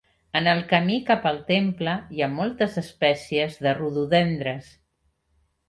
[0.37, 4.77] En el camí cap al temple hi ha moltes espècies de rododendres.